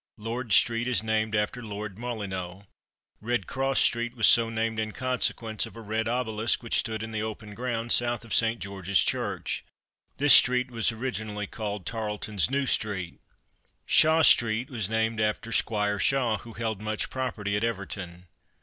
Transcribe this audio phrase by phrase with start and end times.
[0.17, 2.63] Lord street is named after Lord Molyneux.
[3.21, 7.21] Redcross street was so named in consequence of a red obelisk which stood in the
[7.21, 8.59] open ground, south of St.
[8.59, 9.63] George's Church.
[10.17, 13.19] This street was originally called Tarleton's New street.
[13.85, 18.25] Shaw street was named after "Squire Shaw," who held much property at Everton.